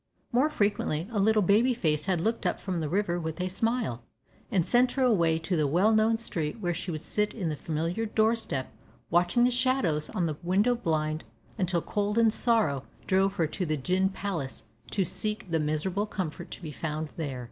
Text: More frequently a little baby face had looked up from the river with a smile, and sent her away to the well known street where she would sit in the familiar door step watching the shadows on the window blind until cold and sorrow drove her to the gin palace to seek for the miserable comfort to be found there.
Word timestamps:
More 0.31 0.49
frequently 0.49 1.07
a 1.11 1.19
little 1.19 1.43
baby 1.43 1.75
face 1.75 2.07
had 2.07 2.19
looked 2.21 2.47
up 2.47 2.59
from 2.59 2.79
the 2.79 2.89
river 2.89 3.19
with 3.19 3.39
a 3.39 3.49
smile, 3.49 4.03
and 4.49 4.65
sent 4.65 4.93
her 4.93 5.03
away 5.03 5.37
to 5.37 5.55
the 5.55 5.67
well 5.67 5.91
known 5.93 6.17
street 6.17 6.59
where 6.59 6.73
she 6.73 6.89
would 6.89 7.03
sit 7.03 7.35
in 7.35 7.49
the 7.49 7.55
familiar 7.55 8.07
door 8.07 8.33
step 8.35 8.73
watching 9.11 9.43
the 9.43 9.51
shadows 9.51 10.09
on 10.09 10.25
the 10.25 10.37
window 10.41 10.73
blind 10.73 11.23
until 11.59 11.83
cold 11.83 12.17
and 12.17 12.33
sorrow 12.33 12.83
drove 13.05 13.33
her 13.35 13.45
to 13.45 13.63
the 13.63 13.77
gin 13.77 14.09
palace 14.09 14.63
to 14.89 15.05
seek 15.05 15.43
for 15.43 15.51
the 15.51 15.59
miserable 15.59 16.07
comfort 16.07 16.49
to 16.49 16.63
be 16.63 16.71
found 16.71 17.09
there. 17.15 17.39